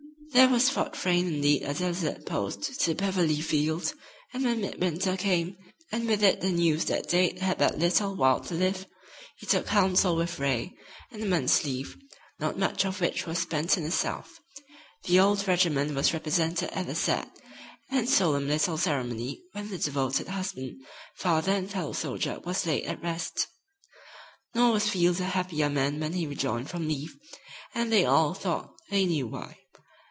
[0.33, 3.93] Then was Fort Frayne indeed a desolate post to Beverly Field,
[4.33, 5.57] and when midwinter came,
[5.91, 8.85] and with it the news that Dade had but little while to live,
[9.39, 10.73] he took counsel with Ray,
[11.11, 11.97] and a month's leave,
[12.39, 14.39] not much of which was spent in the South.
[15.03, 17.29] The old regiment was represented at the sad
[17.89, 20.77] and solemn little ceremony when the devoted husband,
[21.17, 23.47] father and fellow soldier was laid at rest.
[24.55, 27.13] Nor was Field a happier man when he rejoined from leave,
[27.75, 29.57] and they all thought they knew why.